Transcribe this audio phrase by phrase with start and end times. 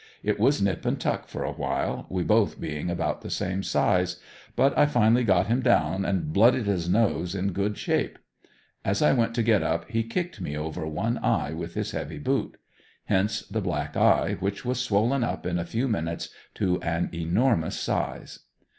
[0.23, 4.19] It was nip and tuck for awhile we both being about the same size,
[4.55, 8.17] but I finally got him down and blooded his nose in good shape.
[8.83, 12.17] As I went to get up he kicked me over one eye with his heavy
[12.17, 12.57] boot.
[13.05, 17.79] Hence the black eye, which was swollen up in a few minutes to an enormous
[17.79, 18.39] size.